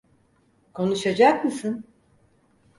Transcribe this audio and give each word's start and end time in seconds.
Konuşacak 0.73 1.45
mısın? 1.45 1.83